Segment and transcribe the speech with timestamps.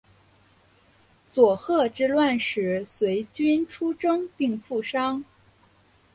[1.29, 5.23] 佐贺之乱时随军出征并负伤。